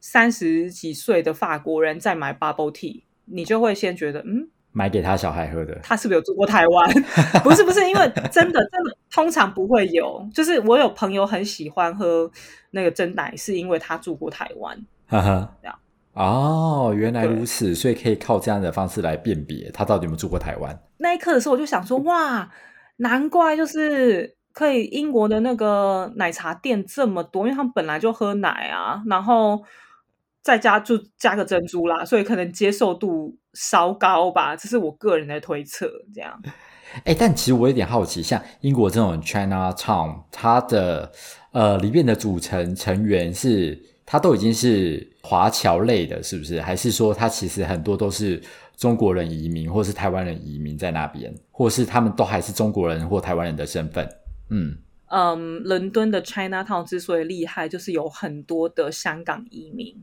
[0.01, 3.03] 三十几岁的法国人在买 bubble tea。
[3.33, 6.89] 你就会先觉得，嗯，买给他小孩喝的，他是不是有住过台湾？
[7.43, 10.25] 不是，不是，因为真的，真的，通常不会有。
[10.33, 12.31] 就是我有朋友很喜欢喝
[12.71, 14.77] 那个真奶，是因为他住过台湾。
[15.07, 15.79] 哈哈，这样
[16.13, 20.81] 哦，原来如此，所以可以靠这样的方式来辨别他到底有没有住过台湾。
[20.99, 22.49] 那一刻的时候，我就想说，哇，
[22.99, 29.65] 难怪就是可以英国的那个奶茶店这么多，因为他们本来就喝奶啊，然后。
[30.43, 35.91] 再加就加个珍珠啦，所以可能接受度稍高吧，这是我个人的推测。
[36.15, 36.41] 这样，
[37.05, 41.11] 哎，但其实我有点好奇，像英国这种 China Town，它的
[41.53, 46.61] 呃里面的组成成员是，它都已经是华侨类的，是不是？
[46.61, 48.43] 还是说它其实很多都是
[48.77, 54.09] 中国人移民，或是台湾人移民在那边，或是他们都还是中国人或台湾人的身份？
[54.49, 54.77] 嗯
[55.13, 59.97] 嗯，伦敦的 China Town 之所以厉害，就是有很多的香港移民。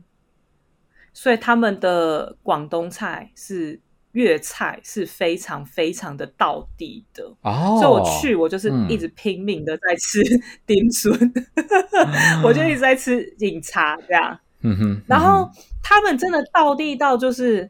[1.20, 3.80] 所以他们的广东菜是
[4.12, 7.24] 粤菜，是非常非常的道地的。
[7.42, 10.22] 哦，所以我去，我就是一直拼命的在吃
[10.64, 11.12] 丁笋，
[12.44, 14.38] 我就一直在吃饮茶这样。
[14.60, 15.02] 嗯哼。
[15.08, 15.50] 然后
[15.82, 17.68] 他们真的道地到，就是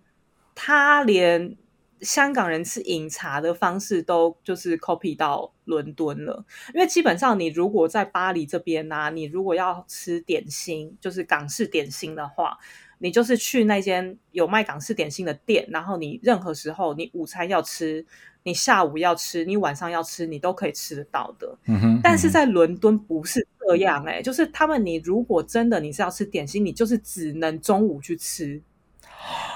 [0.54, 1.56] 他连
[2.02, 6.44] 香港人吃饮茶的方式都就是 copy 到伦敦了。
[6.74, 12.58] 因为基本上你如果在巴黎这边呢，你如果要吃点心，就是港式点心的话。
[12.98, 18.04] 你就是去那间有卖港式点心的店，然后你任何时候你午餐要吃，
[18.42, 21.58] 你下午要吃，你晚上要吃，你都可以吃得到的。
[21.66, 22.00] 嗯哼。
[22.02, 28.60] 但是在伦敦不是这样哎，就是他们你如果真的你是要吃点心，你就是只能中午去吃。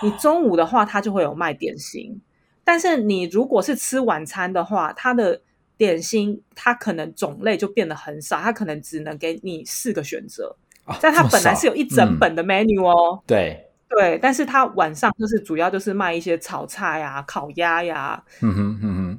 [0.02, 2.20] 你中午的话，他就会有卖点心，
[2.64, 5.40] 但是你如果是吃晚餐的话，它的
[5.76, 10.56] 点心它可能种类就变得很少，它可能只能给你四个选择。
[11.00, 18.22] 但它本来是有一整本的 menu 哦，对对，但是它晚上就是主要就是卖一些炒菜呀、烤鸭呀。
[18.40, 19.18] 嗯哼嗯哼，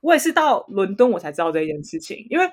[0.00, 2.50] 我也是到伦敦我才知道这件事情，因为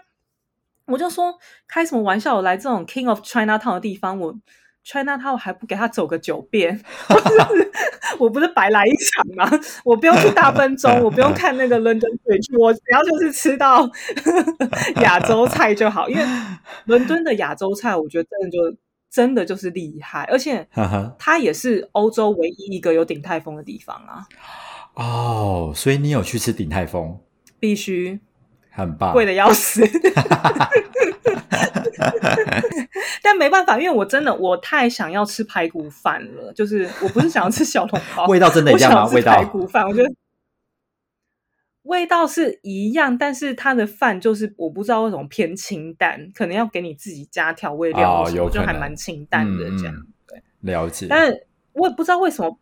[0.86, 4.36] 我就说开什么玩笑，我来这种 King of China Town 的地方，我。
[4.84, 6.82] China Town 还不给他走个九遍，
[8.17, 9.50] 我不是白来一场吗？
[9.86, 13.89] 我不用去大分钟，我不用看那个 London Bridge，我只要就是吃到
[15.02, 16.10] 亚洲菜就好。
[16.10, 16.24] 因为
[16.86, 18.78] 伦敦的亚洲菜，我觉得真的就
[19.10, 20.67] 真的就是厉害，而且
[21.20, 24.26] 它也是欧洲唯一一个有鼎泰丰的地方啊。
[24.96, 27.20] 哦，所以你有去吃鼎泰丰？
[27.60, 28.20] 必须。
[28.74, 29.82] 很棒，贵的要死，
[33.22, 36.52] 但没办法，因为我真的我太想要吃排骨饭了。
[36.54, 39.06] 就是我不是想要吃小笼包，味道真的一样吗？
[39.08, 40.14] 味道排骨饭，我觉得
[41.84, 49.96] 味道是一样，但是它的饭就是我不知道为什么偏清淡，可能要给你自己加调味料，我就还蛮清淡的这样。
[50.28, 51.08] 对，了解。
[51.10, 52.58] 但是我也不知道为什么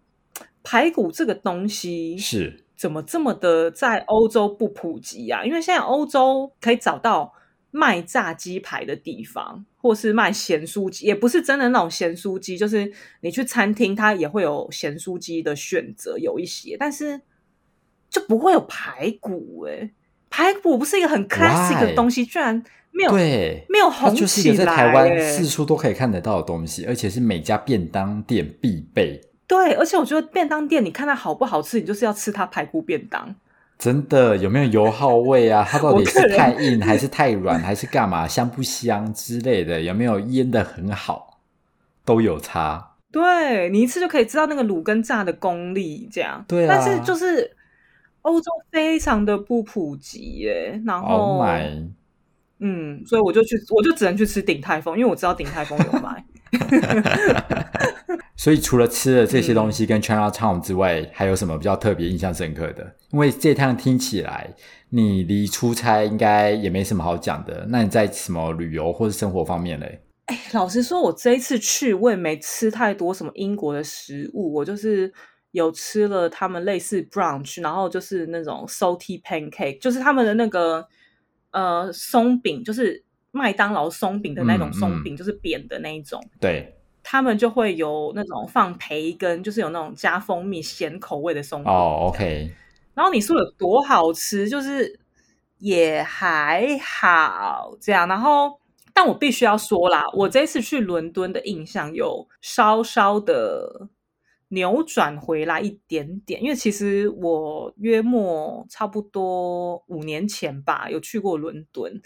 [0.63, 2.65] 排骨这个东西是。
[2.79, 5.43] 怎么这么的在欧洲不普及啊？
[5.43, 7.33] 因为现在欧洲可以找到
[7.71, 17.21] 卖炸鸡排的地方，或是卖咸酥鸡，也不是真的那种咸酥鸡，就是你去餐厅，它也会有咸酥鸡的选择，有一些，但是
[18.09, 19.67] 就不会有排骨。
[19.67, 19.91] 哎，
[20.29, 29.21] 排骨不是一个很 classic 的东西，居然没有对没有红起来，在台湾四处都可以看得到的东西，而且是每家便当店必备。
[29.45, 33.35] 对，而且我觉得便当店，你看它好不好吃，你就是要吃它排骨便当。
[33.79, 35.65] 真的有没有油耗味啊？
[35.67, 38.27] 它到底是太硬还是太软，还是干嘛？
[38.27, 39.81] 香不香之类的？
[39.81, 41.39] 有没有腌的很好？
[42.05, 42.85] 都有差。
[43.11, 46.43] 对你一次就可以知道那个卤跟炸的功力，这样。
[46.47, 46.75] 对啊。
[46.75, 47.49] 但是就是
[48.21, 51.43] 欧洲非常的不普及耶，然后，
[52.59, 56.23] 嗯，所以我就去，我就只能去吃鼎泰丰，因为我知道鼎泰丰有卖。
[58.39, 62.95] 所以除了吃了这些东西跟 China Town 之外，还有什么比较特别、印象深刻的？
[63.11, 64.55] 因为这趟听起来
[64.91, 67.65] 你离出差应该也没什么好讲的。
[67.67, 69.99] 那你在什么旅游或者生活方面嘞？
[70.27, 75.11] 哎，老实说，我这一次去我也没吃太多什么英国的食物，我就是
[75.51, 80.87] 有吃了他们类似 brunch，然后就是那种 salty pancake，就是他们的那个
[81.51, 86.23] 呃松饼，就是麦当劳松饼的那种松饼，就是扁的那一种。
[86.39, 86.73] 对，
[87.11, 91.73] 他们就会有那种放培根，就是有那种加蜂蜜咸口味的松饼。
[91.73, 92.53] 哦，OK。
[92.93, 94.99] 然后你说有多好吃，就是
[95.57, 98.07] 也还好这样。
[98.07, 98.59] 然后，
[98.93, 103.89] 但我必须要说啦，我这次去伦敦的印象有稍稍的。
[104.51, 112.01] 扭转回来一点点，因为其实我约莫差不多五年前吧，有去过伦敦，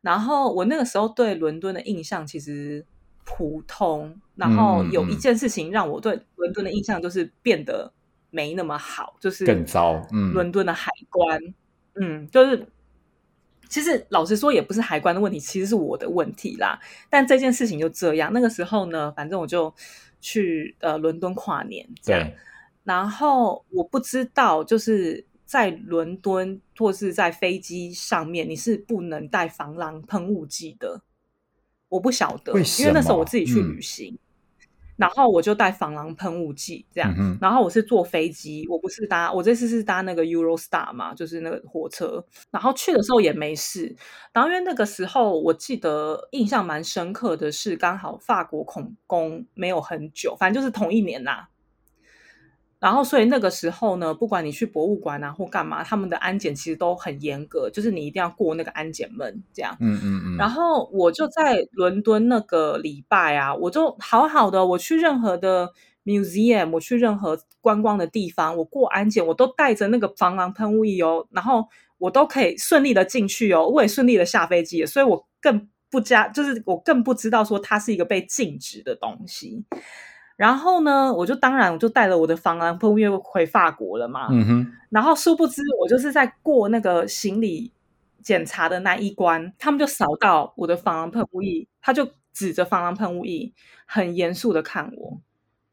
[0.00, 2.86] 然后我那个时候对伦敦的印象其实
[3.30, 7.92] 普通，然后有一件事情让我对伦敦的印象就是变得
[8.30, 10.00] 没那么好，就是更糟。
[10.12, 11.38] 嗯，伦敦的海关，
[11.94, 12.66] 嗯，就是
[13.68, 16.80] 其实老实说也不是海关的问题，其实是我的问题啦。
[17.10, 19.74] 但这件事情就这样，那个时候呢，反正我就。
[20.20, 22.28] 去呃伦敦跨年这样，
[22.82, 31.00] 然后我不知道就是在伦敦或是在飞机上面，你是不能带防狼喷雾剂的。
[31.88, 34.18] 我不晓得，因为那时候我自己去旅行。
[34.96, 37.38] 然后我就带防狼喷雾剂，这样。
[37.40, 42.26] 然后我是坐飞机，我不是搭，我这次是搭那个 Eurostar 嘛，就是那个火车。
[42.50, 43.94] 然后去的时候也没事。
[44.32, 51.46] 然后因为那个时候我记得印象蛮深刻的是，刚好法国恐攻没有很久，反正就是同一年呐。
[52.80, 59.76] 然后，所以那个时候呢，不管你去博物馆啊或干嘛，他们的安检其实都很严格，就是你一定要过那个安检门，这样。
[59.80, 60.36] 嗯嗯嗯。
[60.36, 65.72] 然后我就在伦敦那个礼拜啊，我就好好的，我去任何的
[66.04, 71.66] museum，我去任何观光的地方，我过安检，我都带着那个防狼喷雾液哦，然后
[71.98, 79.64] 我都可以顺利的进去哦，我也顺利的下飞机，所以我更不加，就是我更不知道说它是一个被禁止的东西。
[80.38, 84.28] 然后呢，我就当然我就带了我的防狼喷雾液回法国了嘛。
[84.30, 84.72] 嗯哼。
[84.88, 87.72] 然后殊不知，我就是在过那个行李
[88.22, 93.52] 检查的那一关，他们就扫到我的防狼喷雾液，他就指着防狼喷雾液，
[93.84, 95.20] 很严肃的看我，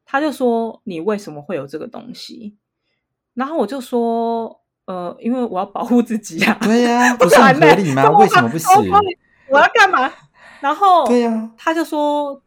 [0.03, 2.57] 他就说：“你为什么会有这个东西？”
[3.35, 6.57] 然后我就说：“呃，因为我要保护自己啊。
[6.65, 8.09] ”对呀， 不是很合理吗？
[8.17, 8.67] 为什么不行？
[9.47, 10.11] 我要干嘛？
[10.59, 12.41] 然后对呀，他就说：“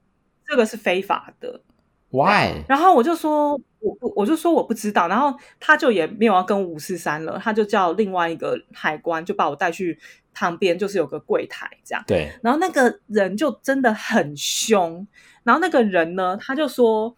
[0.45, 1.63] 这个是非法的。”
[2.11, 2.65] Why？
[2.69, 5.09] 然后我就说我不，我就说我不知道。
[5.09, 9.99] 然后他就也没有要跟五四三了，他就叫另外一个海关就把我带去
[10.33, 12.03] 旁边，就是有个柜台这样。
[12.07, 12.33] 对。
[12.43, 15.07] 然后那个人就真的很凶。
[15.43, 17.15] 然后那个人呢，他就说：“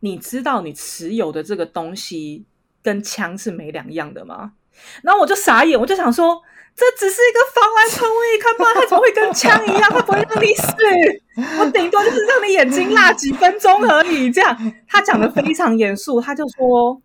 [0.00, 2.44] 你知道你持有的这个东西
[2.82, 4.54] 跟枪是没两样的吗？”
[5.02, 6.42] 然后我就傻眼，我就想说。
[6.80, 9.90] 这只是一个防狼喷雾，看不到它怎么会跟枪一样？
[9.90, 10.72] 它不会让你死，
[11.58, 14.30] 我顶多就是让你眼睛辣几分钟而已。
[14.30, 17.02] 这样，他讲的非常严肃，他就说：“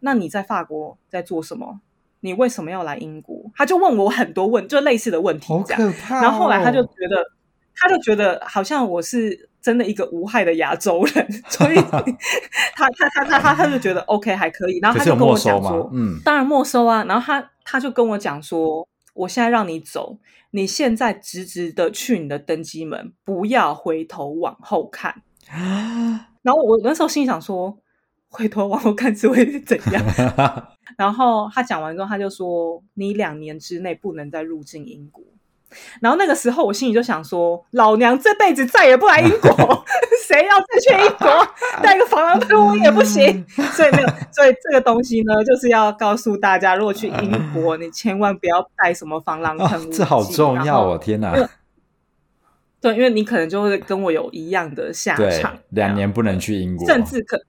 [0.00, 1.80] 那你在法国在做什么？
[2.20, 5.54] 你为什么要来英国？”他就问我很多问，就类似的问题。
[5.54, 6.20] 好可怕！
[6.20, 7.24] 然后后来他就觉得，
[7.80, 11.76] 他就觉得好像我是真的一个无害的亚洲人，所以
[12.74, 14.78] 他他他他他他就觉得 OK 还可以。
[14.80, 18.86] 然后他就跟我讲说：“嗯，当然没收啊。”然后他他就跟我讲说。
[19.14, 20.16] 我现在让你走，
[20.52, 25.22] 你现在直直的去你的登机门，不要回头往后看。
[25.50, 27.76] 然后我那时候心想说，
[28.28, 30.04] 回头往后看是会怎样？
[30.96, 35.24] 然后他讲完之后，他就说，你两年之内不能再入境英国。
[36.00, 39.50] 然后那个时候，我心里就想说，老娘这辈子再也不来英国，
[40.26, 41.48] 谁要再去英国
[41.82, 43.44] 带个防狼喷雾也不行。
[43.72, 49.92] 所以没有，所以这个东西呢，就是要告诉大家，如果去英国，你千万不要带什么防狼喷雾。
[49.92, 50.98] 这好重要哦！
[50.98, 51.34] 天哪，
[52.80, 57.42] 对，因为你可能就会跟我有一样的下场，两年不能去英国，甚至可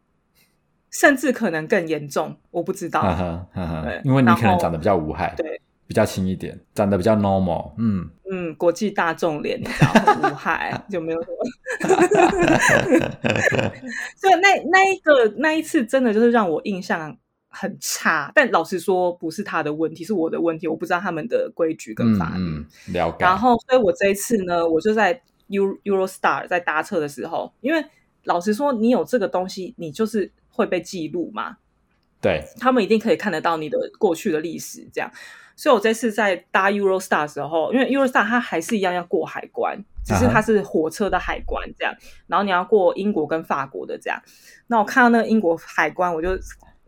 [0.91, 3.01] 甚至可能更严重，我不知道。
[3.83, 5.33] 对，因为你可能长得比较无害。
[5.37, 5.61] 对。
[5.89, 11.37] 比较轻一点，长得比较 normal，嗯嗯，国际大众脸，你知道无害 就没有什么。
[14.15, 17.17] 所以那那一个那一次真的就是让我印象
[17.47, 22.63] 很差，但老实说不是他的问题，是我的问题，我不知道他们的规矩跟法律。
[22.93, 23.17] 了解。
[23.19, 25.19] 然后，所以我这一次呢，我就在
[25.49, 27.83] Euro Eurostar 在搭车的时候，因为
[28.25, 31.57] 老实说，你有这个东西，你就是会被记录嘛。
[32.21, 35.11] 对，他们一定可以看得到你的过去的历史，这样。
[35.59, 41.93] 所以，我这次在搭 Eurostar 的时候，因为 Eurostar 它还是一样要过海关，只是它是火车的海关这样。
[42.27, 44.17] 然后你要过英国跟法国的这样。
[44.67, 46.29] 那我看到那个英国海关，我就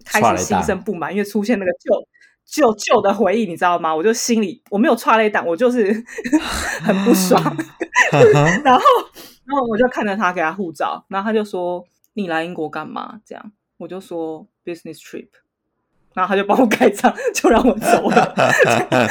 [0.05, 2.07] 开始心生不满，因为出现那个旧
[2.45, 3.93] 旧旧的回忆，你知道吗？
[3.93, 5.91] 我就心里我没有踹了一档，我就是
[6.81, 7.43] 很不爽。
[8.63, 8.81] 然后，
[9.43, 13.51] 然后我就看着他给他护照，然后他就说：“你来英国干嘛？”这样。
[13.75, 15.27] 我就说 business trip，
[16.13, 18.33] 然后他就帮我盖章，就让我走了，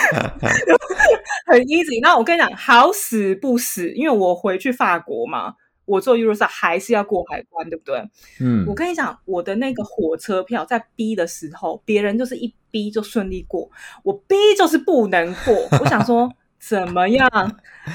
[1.46, 2.00] 很 easy。
[2.02, 5.54] 那我跟你讲，好死不死，因为我回去法国嘛。
[5.86, 8.00] 我坐 Eurostar 还是要过海关，对不对？
[8.40, 13.68] 嗯，我跟你讲，我的那个火车票在逼的时候，别人就是一逼就顺利过，
[14.04, 15.52] 我逼就是不能过。
[15.80, 16.30] 我想说，
[16.60, 17.28] 怎么样？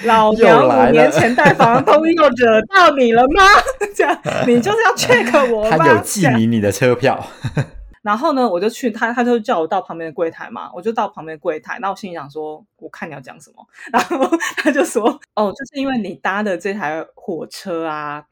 [0.04, 3.44] 老娘五年前带房东 又惹到你了吗？
[3.96, 5.78] 这样，你就是要 check 我吗？
[5.78, 7.26] 他有记你你的车票。
[8.06, 11.80] 然后呢，我就去他，他就叫我到旁边的柜台嘛，我就到旁边的柜台。
[11.80, 13.68] 那我心里想说，我看你要讲什么。
[13.92, 18.24] 然后他就说，哦，就是因为你搭的这台火车啊，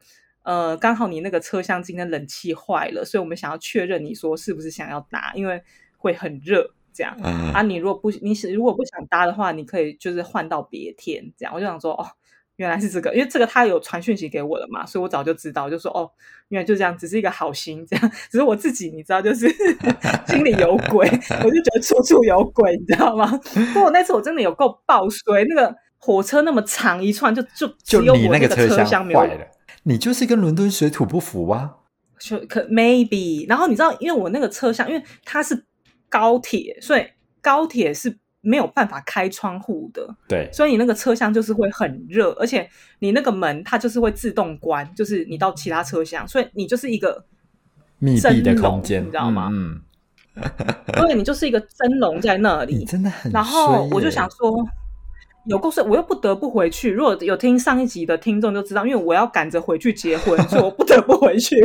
[0.44, 5.60] 呃，刚好你那个车厢今天冷气坏了，所以我们想要确认你说是不是想要搭，因为
[5.98, 7.12] 会很热这样。
[7.52, 11.52] 啊，你如果不，你如果不想搭的话，你可以就是换到别天这样。
[11.52, 12.06] 我就想说，哦。
[12.56, 16.08] 原来是这个，因为这个他有传讯息给我了嘛，所以我早就知道，就说哦，
[16.48, 19.48] 原来就这样，只是一个好心这样，只是我自己你知道，就是
[20.28, 21.08] 心里有鬼，
[21.42, 23.26] 我就觉得处处有鬼，你知道吗？
[23.72, 29.46] 不过那次我真的有够爆衰，那个火车那么长一串，就就就你那个车厢坏了，
[29.82, 31.78] 你就是跟伦敦水土不服啊？
[32.20, 35.64] 就可 maybe，然后你知道，因为我那个车厢，因为它是
[36.08, 37.04] 高铁，所以
[37.40, 38.18] 高铁是。
[38.44, 42.68] 没有办法开窗户的，对，所以你那个车厢就是会很热，而且
[42.98, 47.24] 你那个门它就是会自动关，就是你到其他车厢，所以你就是一个
[47.98, 49.48] 密闭的空间，你知道吗？
[49.50, 49.80] 嗯，
[50.98, 53.32] 所以你就是一个蒸笼在那里，真的很。
[53.32, 54.54] 然后我就想说，
[55.46, 56.90] 有故事，我又不得不回去。
[56.90, 61.56] 如果有听上一集的听众就知道，因为我要赶着回去结婚，所以我不得不回去。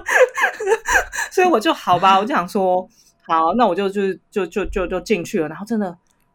[1.32, 2.86] 所以我就好吧，我就想说。
[3.30, 5.88] 好，那我就就就就就就进去了，然后真的，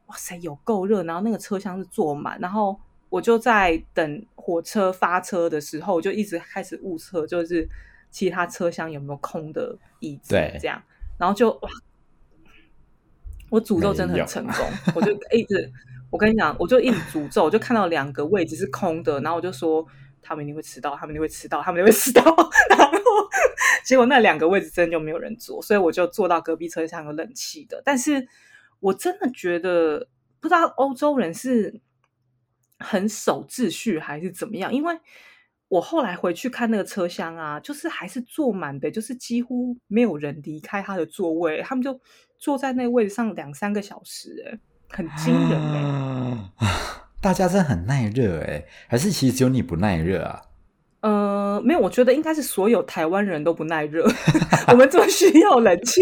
[0.06, 2.80] 哇塞，有够热，然后那个车厢是坐满，然后
[3.10, 7.68] 我就在等火车发车的时候，就一直开始误测，就是
[8.10, 10.82] 其他车厢有没有空的椅子，这样，
[11.18, 11.70] 然后就哇，
[13.50, 14.66] 我诅咒真的很成功，
[14.96, 15.70] 我就一直，
[16.10, 19.86] 我跟你讲，我就一直诅咒，我就看到两个位置是空的，然后我就说。
[20.28, 22.24] 他们一定会迟到，他们一定会迟到，他们一定会迟到。
[22.68, 22.96] 然后
[23.86, 27.82] 结果那两个位置真的就没有人坐，所以我就坐到隔壁车厢有冷气的。
[27.86, 28.28] 但是
[28.80, 30.08] 我真的觉得，
[30.40, 31.80] 不知道欧洲人是
[32.80, 35.00] 很守秩序还是怎么样，因为
[35.68, 42.00] 我后来回去看那个车厢啊，就是还是坐满的，就是几乎没有人离开他的座位，他们就
[42.38, 44.60] 坐在那位置上两三个小时，哎，
[44.90, 46.52] 很惊人哎。
[47.22, 50.42] 大家真的很耐热哎，还是其实只有你不耐热啊？
[51.06, 54.04] 呃，没有，我觉得应该是所有台湾人都不耐热。
[54.70, 56.02] 我们这么需要冷气。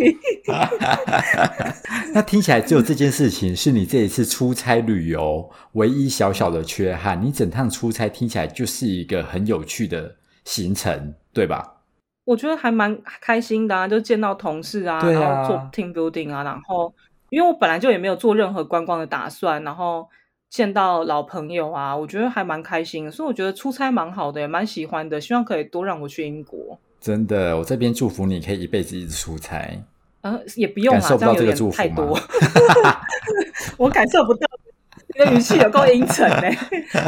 [2.16, 7.22] 那听起来只有这件事情是你这一次出差旅游唯一小小的缺憾。
[7.22, 11.82] 你整趟出差听起来就是一个很有趣的行程，对吧？
[12.24, 16.94] 我觉得还蛮开心的啊，就见到同事啊，然后做 team building 啊，然后
[17.30, 20.08] 因为我本来就也没有做任何观光的打算，然后。
[20.54, 25.20] 见到老朋友啊，我觉得还蛮开心的，所以我觉得出差蛮好的，也蛮喜欢的。
[25.20, 26.80] 希望可以多让我去英国。
[27.02, 29.84] 真的，我这边祝福你可以一辈子一直出差。
[30.22, 32.20] 呃，也不用啊，这样有点太多。
[33.78, 34.48] 我感受不到，
[35.18, 36.56] 你的语气有够阴沉嘞。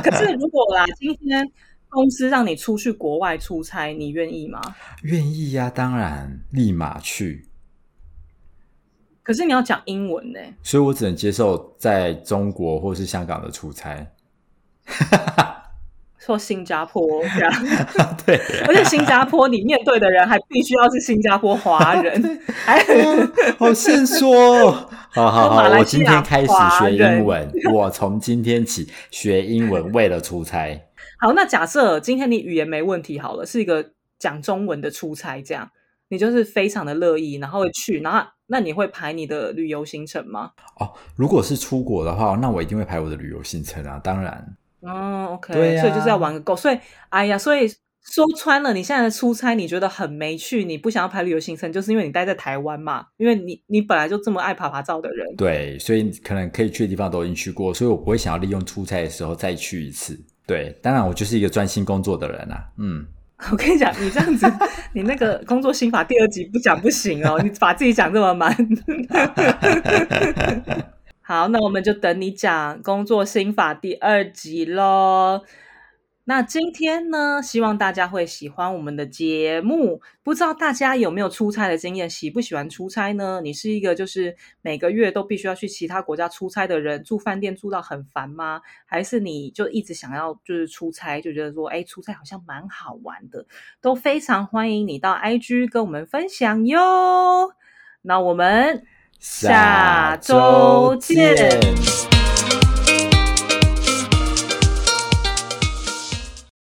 [0.04, 1.48] 可是如果啦，今天
[1.88, 4.60] 公司让你出去国外出差，你愿意吗？
[5.04, 7.46] 愿意呀，当然，立马去。
[9.26, 14.06] 可是你要讲英文呢，所以我只能接受在中国或是香港的出差。
[16.20, 17.54] 说新加坡这样，
[18.26, 22.40] 对， 而且新加坡你面对的人还必须要是新加坡华人，
[23.60, 24.72] 好现说，
[25.12, 26.48] 好好好，我今天开始
[26.80, 30.88] 学英文，我从今天起学英文，为了出差。
[31.20, 35.70] 好，那假设今天你语言没问题，好了，是一个讲中文的出差，这样
[36.16, 38.26] 你就是非常的乐意，然后会去，然后。
[38.47, 40.51] 那你会排你的旅游行程吗？
[40.80, 44.55] 哦，如果是出国的话，那我一定会排我的旅游行程啊，当然。
[44.82, 46.55] 哦，OK，所以就是要玩个够。
[46.55, 46.78] 所以，
[47.09, 53.07] 哎呀，所以说穿了，你现在的出差你觉得很没趣，你不想要排旅游行程，就是因为你待在台湾嘛？
[53.18, 55.36] 因为你你本来就这么爱爬爬照的人。
[55.36, 60.16] 对，所以可能可以去的地方都已经去过，所以我不会想要利用出差的时候再去一次。
[60.45, 63.07] 对，当然我就是一个专心工作的人啊，嗯。
[63.52, 64.52] 我跟你讲，你这样子，
[64.94, 68.56] 你那个工作心法第二集不讲不行哦， 你把自己讲这么满。
[71.22, 75.42] 好，那我们就等你讲工作心法第二集喽。
[76.28, 80.02] 那今天呢，希望大家会喜欢我们的节目。
[80.24, 82.10] 不知道大家有没有出差的经验？
[82.10, 83.42] 喜不喜欢出差呢？
[83.44, 88.60] 你是一个就是每个月都必须要去其他国家出差的人，住饭店住到很烦吗？
[88.88, 93.46] 还是你就一直想要就是出差，就觉得说，哎，出差好像蛮好玩的，
[93.80, 97.54] 都非常欢迎你到 IG 跟我们分享哟。
[98.02, 98.84] 那我们
[99.20, 102.14] 下周见。